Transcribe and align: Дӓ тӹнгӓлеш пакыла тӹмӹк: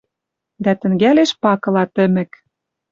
Дӓ 0.63 0.73
тӹнгӓлеш 0.79 1.31
пакыла 1.41 1.83
тӹмӹк: 1.95 2.31